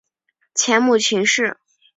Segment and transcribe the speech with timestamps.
[0.55, 1.57] 前母秦氏。